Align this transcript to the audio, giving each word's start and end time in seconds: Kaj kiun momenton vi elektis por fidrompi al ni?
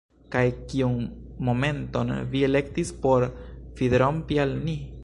Kaj 0.35 0.41
kiun 0.71 0.95
momenton 1.49 2.15
vi 2.33 2.43
elektis 2.49 2.95
por 3.05 3.31
fidrompi 3.81 4.43
al 4.47 4.61
ni? 4.67 4.79